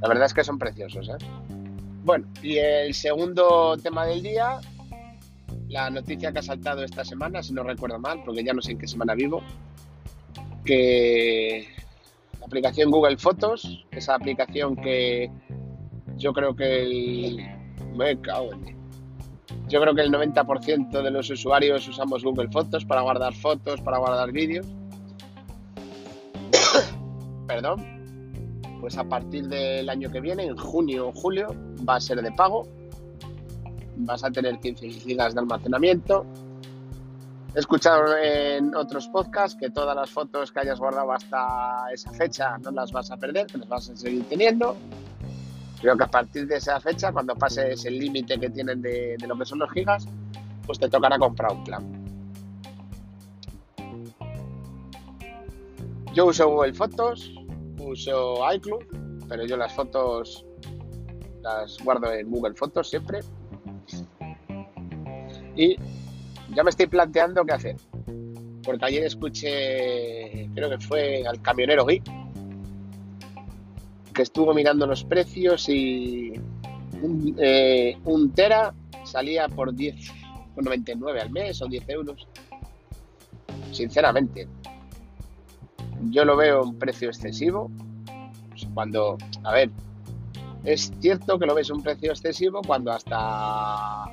la 0.00 0.08
verdad 0.08 0.26
es 0.26 0.34
que 0.34 0.44
son 0.44 0.58
preciosos, 0.58 1.08
¿eh? 1.08 1.24
Bueno, 2.02 2.26
y 2.42 2.56
el 2.56 2.94
segundo 2.94 3.76
tema 3.76 4.06
del 4.06 4.22
día, 4.22 4.58
la 5.68 5.90
noticia 5.90 6.32
que 6.32 6.38
ha 6.38 6.42
saltado 6.42 6.82
esta 6.82 7.04
semana, 7.04 7.42
si 7.42 7.52
no 7.52 7.62
recuerdo 7.62 7.98
mal, 7.98 8.22
porque 8.24 8.42
ya 8.42 8.54
no 8.54 8.62
sé 8.62 8.72
en 8.72 8.78
qué 8.78 8.88
semana 8.88 9.14
vivo, 9.14 9.42
que 10.64 11.68
la 12.38 12.46
aplicación 12.46 12.90
Google 12.90 13.18
Fotos, 13.18 13.84
esa 13.90 14.14
aplicación 14.14 14.76
que 14.76 15.30
yo 16.16 16.32
creo 16.32 16.56
que 16.56 16.82
el... 16.82 17.59
Me 17.94 18.20
cago 18.20 18.52
en 18.52 18.80
yo 19.68 19.80
creo 19.80 19.94
que 19.94 20.02
el 20.02 20.12
90% 20.12 21.02
de 21.02 21.10
los 21.10 21.30
usuarios 21.30 21.86
usamos 21.86 22.24
Google 22.24 22.48
Fotos 22.50 22.84
para 22.84 23.02
guardar 23.02 23.34
fotos, 23.34 23.80
para 23.80 23.98
guardar 23.98 24.32
vídeos. 24.32 24.66
Perdón 27.46 28.00
pues 28.80 28.96
a 28.96 29.04
partir 29.04 29.46
del 29.48 29.88
año 29.88 30.10
que 30.10 30.20
viene, 30.20 30.44
en 30.44 30.56
junio 30.56 31.08
o 31.08 31.12
julio, 31.12 31.54
va 31.88 31.96
a 31.96 32.00
ser 32.00 32.20
de 32.22 32.32
pago. 32.32 32.66
Vas 33.96 34.24
a 34.24 34.30
tener 34.30 34.58
15 34.58 34.88
GB 34.88 35.34
de 35.34 35.40
almacenamiento. 35.40 36.24
He 37.54 37.58
escuchado 37.58 38.16
en 38.16 38.74
otros 38.74 39.08
podcasts 39.08 39.58
que 39.58 39.70
todas 39.70 39.94
las 39.94 40.10
fotos 40.10 40.50
que 40.50 40.60
hayas 40.60 40.78
guardado 40.78 41.12
hasta 41.12 41.86
esa 41.92 42.10
fecha 42.12 42.56
no 42.58 42.70
las 42.70 42.92
vas 42.92 43.10
a 43.10 43.16
perder, 43.16 43.46
que 43.46 43.58
las 43.58 43.68
vas 43.68 43.90
a 43.90 43.96
seguir 43.96 44.24
teniendo. 44.28 44.76
Creo 45.80 45.96
que 45.96 46.04
a 46.04 46.08
partir 46.08 46.46
de 46.46 46.56
esa 46.56 46.78
fecha, 46.78 47.10
cuando 47.10 47.34
pases 47.34 47.84
el 47.86 47.98
límite 47.98 48.38
que 48.38 48.50
tienen 48.50 48.82
de, 48.82 49.16
lo 49.26 49.36
que 49.38 49.46
son 49.46 49.60
los 49.60 49.70
gigas, 49.70 50.06
pues 50.66 50.78
te 50.78 50.88
tocará 50.88 51.18
comprar 51.18 51.52
un 51.52 51.64
plan. 51.64 52.06
Yo 56.12 56.26
uso 56.26 56.50
Google 56.50 56.74
Fotos, 56.74 57.32
uso 57.78 58.38
iCloud, 58.52 58.84
pero 59.28 59.46
yo 59.46 59.56
las 59.56 59.72
fotos 59.72 60.44
las 61.40 61.78
guardo 61.82 62.12
en 62.12 62.30
Google 62.30 62.54
Fotos 62.54 62.90
siempre. 62.90 63.20
Y 65.56 65.76
ya 66.54 66.62
me 66.62 66.70
estoy 66.70 66.88
planteando 66.88 67.44
qué 67.44 67.52
hacer. 67.52 67.76
Porque 68.62 68.84
ayer 68.84 69.04
escuché, 69.04 70.50
creo 70.54 70.68
que 70.68 70.78
fue 70.78 71.26
al 71.26 71.40
camionero 71.40 71.86
Geek, 71.86 72.19
estuvo 74.22 74.54
mirando 74.54 74.86
los 74.86 75.04
precios 75.04 75.68
y 75.68 76.32
un, 77.02 77.34
eh, 77.38 77.96
Tera 78.34 78.74
salía 79.04 79.48
por 79.48 79.72
10,99 79.74 81.20
al 81.20 81.30
mes 81.30 81.60
o 81.62 81.66
10 81.66 81.88
euros. 81.88 82.28
Sinceramente, 83.72 84.48
yo 86.10 86.24
lo 86.24 86.36
veo 86.36 86.62
un 86.62 86.78
precio 86.78 87.08
excesivo. 87.08 87.70
Cuando, 88.74 89.16
a 89.44 89.52
ver, 89.52 89.70
es 90.64 90.92
cierto 91.00 91.38
que 91.38 91.46
lo 91.46 91.54
ves 91.54 91.70
un 91.70 91.82
precio 91.82 92.10
excesivo 92.10 92.60
cuando 92.66 92.92
hasta, 92.92 94.04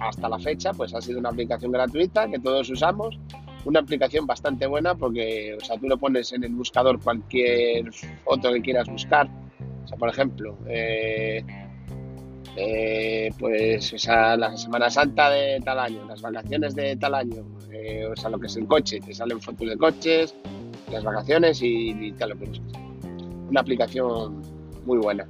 hasta 0.00 0.28
la 0.28 0.38
fecha 0.38 0.72
pues 0.72 0.94
ha 0.94 1.00
sido 1.00 1.18
una 1.18 1.30
aplicación 1.30 1.72
gratuita 1.72 2.28
que 2.28 2.38
todos 2.38 2.68
usamos. 2.68 3.18
Una 3.66 3.80
aplicación 3.80 4.26
bastante 4.28 4.68
buena 4.68 4.94
porque, 4.94 5.58
o 5.60 5.64
sea, 5.64 5.76
tú 5.76 5.88
lo 5.88 5.98
pones 5.98 6.32
en 6.32 6.44
el 6.44 6.54
buscador 6.54 7.00
cualquier 7.00 7.92
foto 8.24 8.52
que 8.52 8.62
quieras 8.62 8.88
buscar. 8.88 9.28
O 9.84 9.88
sea, 9.88 9.98
por 9.98 10.08
ejemplo, 10.08 10.56
eh, 10.68 11.44
eh, 12.54 13.28
pues 13.40 13.92
o 13.92 13.98
sea, 13.98 14.36
la 14.36 14.56
Semana 14.56 14.88
Santa 14.88 15.30
de 15.30 15.60
tal 15.64 15.80
año, 15.80 16.04
las 16.06 16.22
vacaciones 16.22 16.76
de 16.76 16.94
tal 16.94 17.16
año, 17.16 17.44
eh, 17.72 18.06
o 18.06 18.14
sea, 18.14 18.30
lo 18.30 18.38
que 18.38 18.46
es 18.46 18.56
el 18.56 18.68
coche, 18.68 19.00
te 19.00 19.12
salen 19.12 19.40
fotos 19.40 19.68
de 19.68 19.76
coches, 19.76 20.36
las 20.92 21.02
vacaciones 21.02 21.60
y, 21.60 22.12
tal 22.12 22.30
lo 22.30 22.38
que 22.38 22.60
Una 23.50 23.62
aplicación 23.62 24.42
muy 24.84 24.98
buena. 24.98 25.26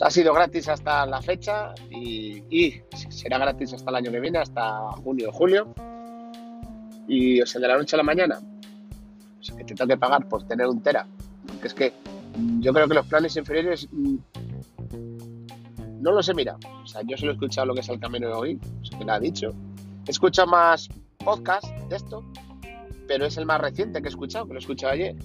ha 0.00 0.10
sido 0.10 0.34
gratis 0.34 0.68
hasta 0.68 1.06
la 1.06 1.22
fecha 1.22 1.74
y, 1.90 2.74
será 3.08 3.38
gratis 3.38 3.72
hasta 3.72 3.88
el 3.90 3.96
año 3.96 4.10
que 4.10 4.18
viene, 4.18 4.38
hasta 4.38 4.90
junio 5.04 5.28
o 5.28 5.32
julio. 5.32 5.72
Y 7.08 7.40
o 7.40 7.46
sea, 7.46 7.60
de 7.60 7.68
la 7.68 7.76
noche 7.76 7.96
a 7.96 7.98
la 7.98 8.02
mañana, 8.04 8.38
o 8.38 9.42
sea, 9.42 9.56
que 9.56 9.64
te 9.64 9.74
tengo 9.74 9.88
que 9.88 9.96
pagar 9.96 10.28
por 10.28 10.46
tener 10.46 10.66
un 10.66 10.80
tera. 10.82 11.06
Porque 11.46 11.66
es 11.66 11.74
que 11.74 11.92
yo 12.60 12.72
creo 12.72 12.86
que 12.86 12.94
los 12.94 13.06
planes 13.06 13.36
inferiores 13.36 13.88
mm, 13.90 14.16
no 16.00 16.12
los 16.12 16.28
he 16.28 16.34
mirado. 16.34 16.58
O 16.82 16.86
sea, 16.86 17.02
yo 17.06 17.16
solo 17.16 17.32
he 17.32 17.34
escuchado 17.34 17.66
lo 17.66 17.74
que 17.74 17.80
es 17.80 17.88
el 17.88 17.98
camino 17.98 18.28
de 18.28 18.34
hoy, 18.34 18.60
o 18.94 18.98
que 18.98 19.04
lo 19.04 19.12
ha 19.12 19.18
dicho. 19.18 19.54
He 20.06 20.10
escuchado 20.10 20.48
más 20.48 20.88
podcast 21.18 21.66
de 21.88 21.96
esto 21.96 22.22
pero 23.08 23.24
es 23.24 23.36
el 23.38 23.46
más 23.46 23.60
reciente 23.60 24.00
que 24.00 24.08
he 24.08 24.10
escuchado, 24.10 24.46
que 24.46 24.52
lo 24.52 24.58
he 24.58 24.62
escuchado 24.62 24.92
ayer, 24.92 25.16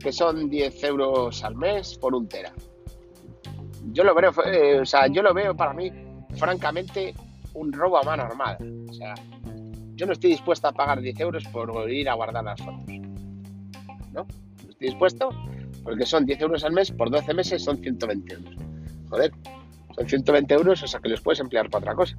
que 0.00 0.12
son 0.12 0.50
10 0.50 0.84
euros 0.84 1.42
al 1.44 1.54
mes 1.54 1.96
por 1.96 2.14
un 2.14 2.28
tera. 2.28 2.52
Yo 3.92 4.04
lo 4.04 4.14
veo, 4.14 4.32
eh, 4.44 4.80
o 4.80 4.84
sea, 4.84 5.06
yo 5.06 5.22
lo 5.22 5.32
veo 5.32 5.56
para 5.56 5.72
mí, 5.72 5.90
francamente, 6.36 7.14
un 7.54 7.72
robo 7.72 7.98
a 7.98 8.02
mano 8.02 8.24
armada. 8.24 8.58
O 8.90 8.92
sea, 8.92 9.14
yo 9.98 10.06
no 10.06 10.12
estoy 10.12 10.30
dispuesto 10.30 10.68
a 10.68 10.72
pagar 10.72 11.00
10 11.00 11.18
euros 11.20 11.44
por 11.48 11.90
ir 11.90 12.08
a 12.08 12.14
guardar 12.14 12.44
las 12.44 12.60
fotos. 12.60 12.86
¿No? 14.12 14.22
No 14.22 14.70
estoy 14.70 14.88
dispuesto 14.88 15.30
porque 15.82 16.06
son 16.06 16.24
10 16.24 16.40
euros 16.40 16.62
al 16.62 16.72
mes, 16.72 16.92
por 16.92 17.10
12 17.10 17.34
meses 17.34 17.64
son 17.64 17.78
120 17.78 18.32
euros. 18.32 18.54
Joder, 19.10 19.32
Son 19.96 20.08
120 20.08 20.54
euros, 20.54 20.82
o 20.84 20.86
sea 20.86 21.00
que 21.00 21.08
los 21.08 21.20
puedes 21.20 21.40
emplear 21.40 21.68
para 21.68 21.80
otra 21.80 21.94
cosa. 21.96 22.14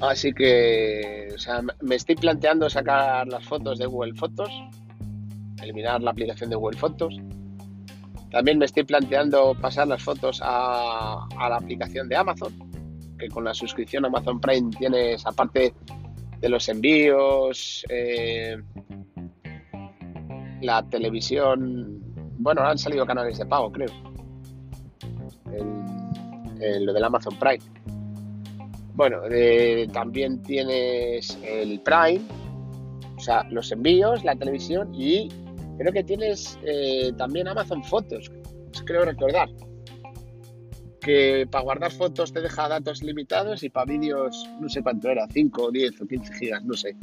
Así 0.00 0.32
que, 0.32 1.28
o 1.34 1.38
sea, 1.38 1.62
me 1.82 1.96
estoy 1.96 2.14
planteando 2.14 2.70
sacar 2.70 3.28
las 3.28 3.44
fotos 3.44 3.78
de 3.78 3.86
Google 3.86 4.14
Fotos, 4.14 4.50
eliminar 5.62 6.02
la 6.02 6.12
aplicación 6.12 6.48
de 6.48 6.56
Google 6.56 6.78
Fotos. 6.78 7.14
También 8.30 8.58
me 8.58 8.64
estoy 8.64 8.84
planteando 8.84 9.54
pasar 9.60 9.86
las 9.86 10.02
fotos 10.02 10.40
a, 10.42 11.26
la 11.38 11.56
aplicación 11.56 12.08
de 12.08 12.16
Amazon, 12.16 12.54
que 13.24 13.28
con 13.28 13.44
la 13.44 13.54
suscripción 13.54 14.04
Amazon 14.04 14.40
Prime 14.40 14.70
tienes, 14.78 15.26
aparte 15.26 15.74
de 16.40 16.48
los 16.48 16.68
envíos, 16.68 17.84
eh, 17.88 18.56
la 20.60 20.82
televisión, 20.88 22.00
bueno, 22.38 22.62
han 22.62 22.78
salido 22.78 23.06
canales 23.06 23.38
de 23.38 23.46
pago, 23.46 23.72
creo, 23.72 23.90
en, 26.60 26.86
lo 26.86 26.92
del 26.92 27.04
Amazon 27.04 27.36
Prime. 27.38 27.62
Bueno, 28.94 29.18
también 29.92 30.42
tienes 30.42 31.38
el 31.42 31.80
Prime, 31.80 32.20
o 33.16 33.20
sea, 33.20 33.44
los 33.50 33.72
envíos, 33.72 34.24
la 34.24 34.36
televisión 34.36 34.94
y 34.94 35.28
Creo 35.78 35.92
que 35.92 36.04
tienes 36.04 36.58
eh, 36.64 37.12
también 37.16 37.48
Amazon 37.48 37.82
Fotos, 37.84 38.30
creo 38.84 39.04
recordar. 39.04 39.48
Que 41.04 41.46
para 41.50 41.64
guardar 41.64 41.92
fotos 41.92 42.32
te 42.32 42.40
deja 42.40 42.68
datos 42.68 43.02
limitados 43.02 43.62
y 43.62 43.68
para 43.68 43.86
vídeos, 43.92 44.48
no 44.60 44.68
sé 44.68 44.82
cuánto 44.82 45.10
era, 45.10 45.26
5, 45.28 45.70
10 45.70 46.00
o 46.00 46.06
15 46.06 46.34
gigas, 46.34 46.64
no 46.64 46.74
sé. 46.74 46.96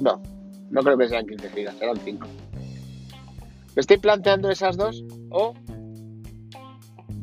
No, 0.00 0.22
no 0.70 0.82
creo 0.82 0.98
que 0.98 1.08
sean 1.08 1.26
15 1.26 1.50
gigas, 1.50 1.76
serán 1.76 1.96
5. 1.96 2.26
Me 3.74 3.80
estoy 3.80 3.96
planteando 3.96 4.50
esas 4.50 4.76
dos 4.76 5.04
o 5.30 5.54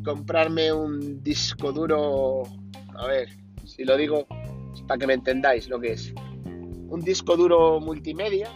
comprarme 0.04 0.74
un 0.74 1.22
disco 1.22 1.72
duro, 1.72 2.44
a 2.96 3.08
ver, 3.08 3.30
si 3.66 3.84
lo 3.86 3.96
digo 3.98 4.26
para 4.88 4.98
que 4.98 5.08
me 5.08 5.14
entendáis 5.14 5.70
lo 5.70 5.80
que 5.80 5.94
es. 5.94 6.14
Un 6.90 7.02
disco 7.02 7.38
duro 7.38 7.80
multimedia 7.80 8.50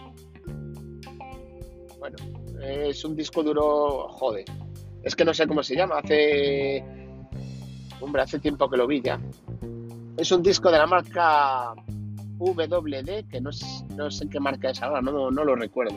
bueno, 1.98 2.16
es 2.62 3.04
un 3.04 3.16
disco 3.16 3.42
duro, 3.42 4.08
joder. 4.10 4.44
Es 5.02 5.16
que 5.16 5.24
no 5.24 5.34
sé 5.34 5.46
cómo 5.46 5.62
se 5.62 5.76
llama, 5.76 5.98
hace... 5.98 6.84
Hombre, 8.00 8.22
hace 8.22 8.38
tiempo 8.38 8.68
que 8.68 8.76
lo 8.76 8.86
vi 8.86 9.00
ya. 9.00 9.20
Es 10.16 10.30
un 10.32 10.42
disco 10.42 10.70
de 10.70 10.78
la 10.78 10.86
marca 10.86 11.74
WD, 12.38 13.28
que 13.30 13.40
no, 13.40 13.52
sé 13.52 14.28
qué 14.30 14.40
marca 14.40 14.70
es 14.70 14.82
ahora, 14.82 15.00
no, 15.00 15.30
no 15.30 15.44
lo 15.44 15.56
recuerdo. 15.56 15.96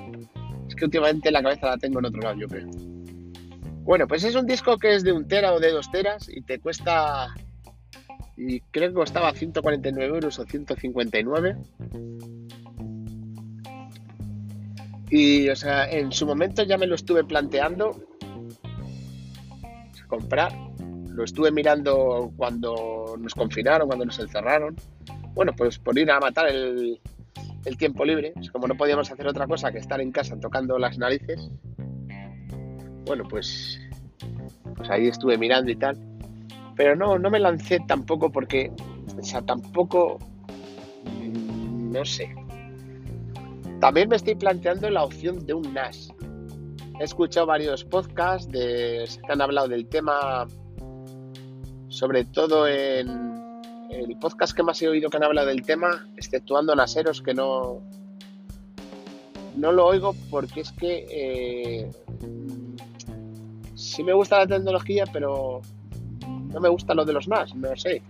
Es 0.68 0.76
que 0.76 0.86
últimamente 0.86 1.32
la 1.32 1.42
cabeza 1.42 1.68
la 1.68 1.78
tengo 1.78 2.00
en 2.00 2.06
otro 2.06 2.22
lado, 2.22 2.36
yo 2.36 2.48
creo. 2.48 2.68
Bueno, 3.84 4.08
pues 4.08 4.24
es 4.24 4.36
un 4.36 4.46
disco 4.46 4.78
que 4.78 4.94
es 4.96 5.04
de 5.04 5.12
un 5.12 5.28
tera 5.28 5.54
o 5.54 5.60
de 5.60 5.72
dos 5.72 5.90
teras 5.92 6.30
y 6.30 6.42
te 6.42 6.60
cuesta, 6.60 7.34
y 8.38 8.62
creo 8.62 8.90
que 8.90 8.96
costaba 8.96 9.34
149 9.34 10.16
euros 10.16 10.38
o 10.40 10.46
159. 10.46 11.58
Y, 15.10 15.50
o 15.50 15.56
sea, 15.56 15.90
en 15.90 16.12
su 16.12 16.28
momento 16.28 16.62
ya 16.64 16.78
me 16.78 16.86
lo 16.86 16.96
estuve 16.96 17.24
planteando 17.24 17.96
comprar. 20.10 20.69
Lo 21.20 21.26
estuve 21.26 21.52
mirando 21.52 22.32
cuando 22.38 23.18
nos 23.20 23.36
confinaron, 23.36 23.90
cuando 23.90 24.06
nos 24.06 24.18
encerraron. 24.20 24.78
Bueno, 25.34 25.52
pues 25.54 25.78
por 25.78 26.00
ir 26.00 26.10
a 26.10 26.18
matar 26.18 26.48
el, 26.48 26.98
tiempo 27.78 28.06
libre. 28.06 28.32
Como 28.54 28.70
no 28.70 28.78
podíamos 28.78 29.12
hacer 29.12 29.28
otra 29.28 29.46
cosa 29.46 29.70
que 29.70 29.80
estar 29.80 30.00
en 30.00 30.14
casa 30.14 30.40
tocando 30.40 30.80
las 30.80 30.98
narices. 30.98 31.52
Bueno, 33.06 33.26
pues, 33.30 33.82
pues 34.78 34.90
ahí 34.90 35.08
estuve 35.08 35.38
mirando 35.38 35.70
y 35.70 35.76
tal. 35.76 35.98
Pero 36.78 36.96
no, 36.96 37.20
no 37.20 37.30
me 37.30 37.40
lancé 37.40 37.80
tampoco 37.86 38.32
porque, 38.32 38.72
o 39.20 39.22
sea, 39.22 39.42
tampoco, 39.42 40.20
mm, 41.04 41.92
no 41.92 42.06
sé, 42.06 42.34
también 43.82 44.08
me 44.08 44.16
estoy 44.16 44.36
planteando 44.36 44.90
la 44.90 45.04
opción 45.04 45.46
de 45.46 45.54
un 45.54 45.74
NAS. 45.74 46.14
He 46.98 47.04
escuchado 47.04 47.46
varios 47.46 47.84
podcasts 47.84 48.50
de, 48.50 49.06
que 49.26 49.32
han 49.34 49.42
hablado 49.42 49.68
del 49.68 49.86
tema, 49.86 50.48
sobre 52.00 52.24
todo 52.24 52.66
en 52.66 53.62
el 53.90 54.18
podcast 54.20 54.56
que 54.56 54.64
más 54.64 54.82
he 54.82 54.88
oído 54.88 55.10
que 55.10 55.18
han 55.18 55.26
hablado 55.26 55.48
del 55.48 55.64
tema, 55.64 56.08
exceptuando 56.16 56.74
Naseros, 56.74 57.22
que 57.22 57.34
no, 57.34 57.82
no 59.58 59.74
lo 59.74 59.86
oigo 59.86 60.16
porque 60.30 60.62
es 60.62 60.72
que 60.72 61.06
eh, 61.12 61.92
sí 63.76 64.02
me 64.06 64.14
gusta 64.14 64.38
la 64.38 64.48
tecnología, 64.48 65.04
pero 65.12 65.60
no 66.54 66.62
me 66.62 66.70
gusta 66.70 66.94
lo 66.94 67.04
de 67.04 67.12
los 67.12 67.28
NAS, 67.28 67.54
no 67.54 67.76
sé. 67.76 68.02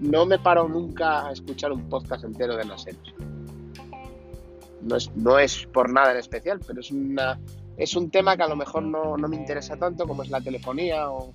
No 0.00 0.26
me 0.26 0.40
paro 0.40 0.66
nunca 0.66 1.28
a 1.28 1.32
escuchar 1.32 1.70
un 1.70 1.88
podcast 1.88 2.24
entero 2.24 2.56
de 2.56 2.64
Naseros 2.64 3.14
no 5.14 5.38
es, 5.38 5.66
por 5.66 5.90
nada 5.90 6.12
en 6.12 6.18
especial, 6.18 6.60
pero 6.66 6.80
es, 6.80 6.90
una, 6.90 7.38
es 7.76 7.96
un 7.96 8.10
tema 8.10 8.36
que 8.36 8.42
a 8.42 8.48
lo 8.48 8.56
mejor 8.56 8.82
no, 8.82 9.16
me 9.16 9.36
interesa 9.36 9.76
tanto 9.76 10.06
como 10.06 10.22
es 10.22 10.30
la 10.30 10.40
telefonía 10.40 11.10
o, 11.10 11.32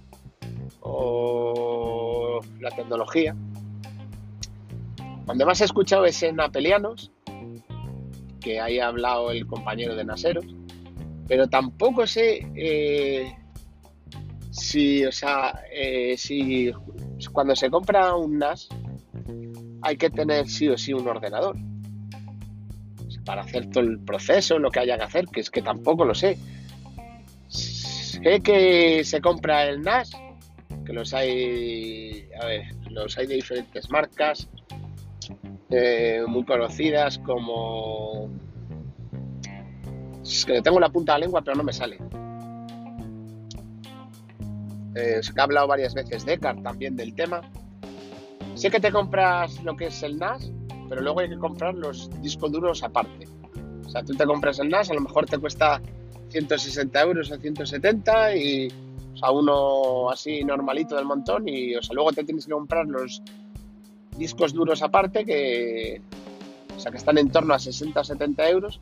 la 0.83 2.69
tecnología. 2.71 3.35
Donde 5.25 5.45
más 5.45 5.61
he 5.61 5.65
escuchado 5.65 6.05
es 6.05 6.21
en 6.23 6.39
Apelianos, 6.39 7.11
que 8.39 8.59
ahí 8.59 8.79
ha 8.79 8.87
hablado 8.87 9.31
el 9.31 9.45
compañero 9.45 9.95
de 9.95 10.03
Naseros, 10.03 10.45
pero 11.27 11.47
tampoco 11.47 12.07
sé 12.07 12.47
eh, 12.55 13.31
si, 14.49 15.05
o 15.05 15.11
sea, 15.11 15.61
eh, 15.71 16.15
si 16.17 16.71
cuando 17.31 17.55
se 17.55 17.69
compra 17.69 18.15
un 18.15 18.39
NAS 18.39 18.69
hay 19.81 19.97
que 19.97 20.09
tener 20.09 20.47
sí 20.47 20.67
o 20.67 20.77
sí 20.77 20.93
un 20.93 21.07
ordenador 21.07 21.55
para 23.25 23.43
hacer 23.43 23.69
todo 23.69 23.83
el 23.83 23.99
proceso, 23.99 24.57
lo 24.57 24.71
que 24.71 24.79
haya 24.79 24.97
que 24.97 25.03
hacer, 25.03 25.27
que 25.27 25.41
es 25.41 25.51
que 25.51 25.61
tampoco 25.61 26.03
lo 26.03 26.15
sé. 26.15 26.39
Sé 27.47 28.41
que 28.41 29.03
se 29.03 29.21
compra 29.21 29.65
el 29.65 29.81
NAS, 29.81 30.11
que 30.89 30.93
los 30.93 31.13
hay, 31.13 32.27
a 32.41 32.47
ver, 32.47 32.63
los 32.89 33.15
hay 33.15 33.27
de 33.27 33.35
diferentes 33.35 33.91
marcas, 33.91 34.49
eh, 35.69 36.23
muy 36.27 36.43
conocidas 36.43 37.19
como... 37.19 38.27
Es 40.23 40.43
que 40.45 40.63
tengo 40.63 40.79
la 40.79 40.89
punta 40.89 41.13
de 41.13 41.19
la 41.19 41.25
lengua, 41.25 41.43
pero 41.43 41.57
no 41.57 41.63
me 41.63 41.73
sale. 41.73 41.99
Eh, 44.95 45.21
se 45.21 45.39
ha 45.39 45.43
hablado 45.43 45.67
varias 45.67 45.93
veces 45.93 46.25
de 46.25 46.39
Car 46.39 46.59
también 46.63 46.95
del 46.95 47.13
tema. 47.13 47.41
Sé 48.55 48.71
que 48.71 48.79
te 48.79 48.91
compras 48.91 49.63
lo 49.63 49.77
que 49.77 49.85
es 49.85 50.01
el 50.01 50.17
NAS, 50.17 50.51
pero 50.89 51.01
luego 51.01 51.19
hay 51.19 51.29
que 51.29 51.37
comprar 51.37 51.75
los 51.75 52.09
discos 52.19 52.51
duros 52.51 52.81
aparte. 52.81 53.27
O 53.85 53.89
sea, 53.89 54.01
tú 54.01 54.15
te 54.15 54.25
compras 54.25 54.57
el 54.57 54.69
NAS, 54.69 54.89
a 54.89 54.95
lo 54.95 55.01
mejor 55.01 55.27
te 55.27 55.37
cuesta 55.37 55.79
160 56.29 56.99
euros 56.99 57.29
o 57.29 57.37
170 57.37 58.35
y 58.37 58.88
sea, 59.19 59.31
uno 59.31 60.09
así 60.09 60.43
normalito 60.43 60.95
del 60.95 61.05
montón 61.05 61.47
y 61.47 61.75
o 61.75 61.81
sea, 61.81 61.93
luego 61.93 62.11
te 62.11 62.23
tienes 62.23 62.45
que 62.45 62.51
comprar 62.51 62.87
los 62.87 63.21
discos 64.17 64.53
duros 64.53 64.81
aparte 64.81 65.25
que, 65.25 66.01
o 66.75 66.79
sea, 66.79 66.91
que 66.91 66.97
están 66.97 67.17
en 67.17 67.29
torno 67.29 67.53
a 67.53 67.59
60 67.59 67.99
o 67.99 68.03
70 68.03 68.49
euros, 68.49 68.79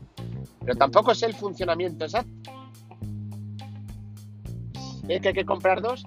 pero 0.64 0.76
tampoco 0.76 1.14
sé 1.14 1.26
el 1.26 1.34
funcionamiento 1.34 2.04
exacto. 2.04 2.52
Sé 5.06 5.20
que 5.20 5.28
hay 5.28 5.34
que 5.34 5.46
comprar 5.46 5.80
dos, 5.80 6.06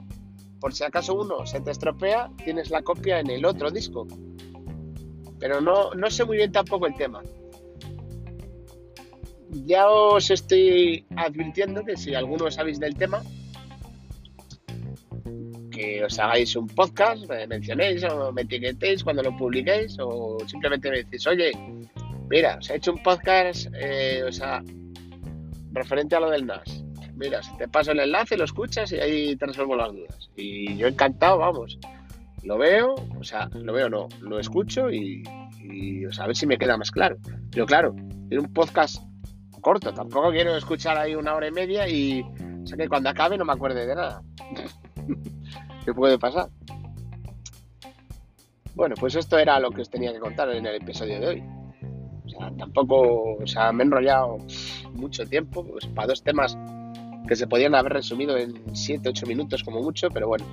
por 0.60 0.74
si 0.74 0.84
acaso 0.84 1.16
uno 1.16 1.46
se 1.46 1.60
te 1.62 1.72
estropea, 1.72 2.32
tienes 2.44 2.70
la 2.70 2.82
copia 2.82 3.20
en 3.20 3.30
el 3.30 3.46
otro 3.46 3.72
disco 3.72 4.08
pero 5.42 5.60
no, 5.60 5.92
no 5.96 6.10
sé 6.12 6.24
muy 6.24 6.38
bien 6.38 6.52
tampoco 6.52 6.86
el 6.86 6.96
tema. 6.96 7.22
Ya 9.66 9.90
os 9.90 10.30
estoy 10.30 11.04
advirtiendo 11.18 11.84
que 11.84 11.98
si 11.98 12.14
alguno 12.14 12.50
sabéis 12.52 12.80
del 12.80 12.96
tema, 12.96 13.24
os 16.06 16.20
hagáis 16.20 16.56
un 16.56 16.68
podcast, 16.68 17.28
me 17.30 17.48
mencionéis 17.48 18.04
o 18.04 18.32
me 18.32 18.44
etiquetéis 18.44 19.04
cuando 19.04 19.24
lo 19.24 19.36
publiquéis 19.36 19.98
o 20.00 20.38
simplemente 20.48 20.90
me 20.90 20.98
decís, 21.04 21.26
oye, 21.28 21.52
mira, 22.30 22.58
os 22.58 22.70
he 22.70 22.76
hecho 22.76 22.94
un 22.94 23.04
podcast, 23.04 23.68
eh, 23.74 24.24
o 24.28 24.32
sea, 24.32 24.64
referente 25.72 26.16
a 26.16 26.20
lo 26.20 26.30
del 26.30 26.46
NAS. 26.46 26.84
Mira, 27.16 27.42
te 27.58 27.68
paso 27.68 27.92
el 27.92 28.00
enlace, 28.00 28.38
lo 28.38 28.46
escuchas 28.46 28.92
y 28.92 29.00
ahí 29.00 29.36
te 29.36 29.46
resuelvo 29.46 29.76
las 29.76 29.92
dudas. 29.92 30.30
Y 30.36 30.76
yo 30.76 30.88
encantado, 30.88 31.38
vamos 31.38 31.78
lo 32.44 32.58
veo, 32.58 32.96
o 33.20 33.24
sea, 33.24 33.50
lo 33.54 33.74
veo 33.74 33.90
no, 33.90 34.08
lo 34.20 34.40
escucho 34.40 34.90
y, 34.90 35.24
a 36.20 36.28
ver 36.28 36.36
si 36.36 36.48
me 36.48 36.58
queda 36.58 36.78
más 36.78 36.92
claro. 36.92 37.18
Pero 37.52 37.66
claro, 37.66 37.96
es 38.30 38.40
un 38.40 38.52
podcast 38.52 39.04
corto, 39.62 39.94
tampoco 39.94 40.32
quiero 40.32 40.56
escuchar 40.58 40.98
ahí 40.98 41.14
una 41.14 41.36
hora 41.36 41.48
y 41.48 41.52
media 41.52 41.88
y 41.88 42.22
o 42.22 42.78
que 42.78 42.88
cuando 42.88 43.10
acabe 43.10 43.38
no 43.38 43.46
me 43.46 43.54
acuerde 43.54 43.86
de 43.86 43.96
nada. 43.96 44.24
¿Qué 45.86 45.94
puede 45.94 46.18
pasar? 46.18 46.50
Bueno, 48.76 48.96
pues 49.00 49.16
esto 49.16 49.38
era 49.38 49.60
lo 49.60 49.72
que 49.72 49.82
os 49.82 49.90
tenía 49.90 50.14
que 50.14 50.20
contar 50.20 50.50
en 50.52 50.66
el 50.66 50.76
episodio 50.76 51.20
de 51.20 51.28
hoy. 51.28 51.44
O 52.26 52.30
sea, 52.30 52.52
tampoco, 52.58 53.36
o 53.42 53.48
sea, 53.48 53.72
me 53.72 53.84
he 53.84 53.86
enrollado 53.86 54.38
mucho 54.94 55.26
tiempo, 55.26 55.66
pues 55.66 55.88
para 55.88 56.08
dos 56.08 56.24
temas 56.24 56.58
que 57.28 57.36
se 57.36 57.48
podían 57.48 57.76
haber 57.76 57.94
resumido 57.94 58.38
en 58.38 58.54
7-8 58.68 59.28
minutos 59.28 59.64
como 59.64 59.82
mucho, 59.82 60.10
pero 60.10 60.28
bueno. 60.28 60.46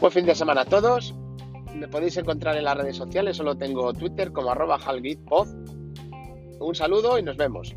Buen 0.00 0.12
fin 0.12 0.26
de 0.26 0.34
semana 0.34 0.62
a 0.62 0.64
todos. 0.64 1.14
Me 1.74 1.88
podéis 1.88 2.16
encontrar 2.16 2.56
en 2.56 2.64
las 2.64 2.76
redes 2.76 2.96
sociales, 2.96 3.36
solo 3.36 3.56
tengo 3.56 3.92
Twitter 3.92 4.32
como 4.32 4.50
arroba 4.50 4.76
halgitpod. 4.76 5.48
Un 6.60 6.74
saludo 6.74 7.18
y 7.18 7.22
nos 7.22 7.36
vemos. 7.36 7.74